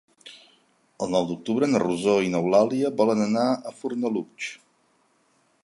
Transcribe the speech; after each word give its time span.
El 1.05 1.11
nou 1.15 1.27
d'octubre 1.31 1.69
na 1.73 1.81
Rosó 1.83 2.15
i 2.29 2.33
n'Eulàlia 2.35 2.91
volen 3.03 3.21
anar 3.29 3.47
a 3.53 3.75
Fornalutx. 3.83 4.49